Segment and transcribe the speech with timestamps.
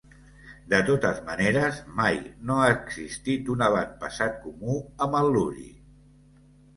[0.69, 2.15] De totes maneres, mai
[2.49, 5.67] no ha existit un avantpassat comú amb el Luri.